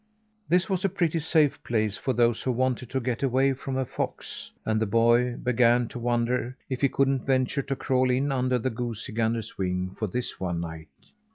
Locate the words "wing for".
9.59-10.07